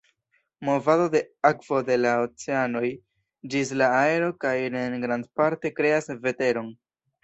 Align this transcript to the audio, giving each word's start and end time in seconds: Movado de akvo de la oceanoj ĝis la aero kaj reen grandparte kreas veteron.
Movado 0.69 1.03
de 1.15 1.21
akvo 1.49 1.81
de 1.91 1.99
la 2.05 2.15
oceanoj 2.23 2.83
ĝis 3.55 3.77
la 3.83 3.93
aero 4.01 4.35
kaj 4.43 4.59
reen 4.77 5.01
grandparte 5.09 5.77
kreas 5.81 6.15
veteron. 6.29 6.79